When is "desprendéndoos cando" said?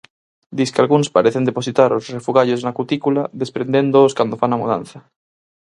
3.41-4.39